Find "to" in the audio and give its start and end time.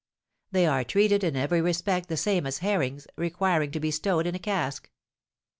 3.69-3.79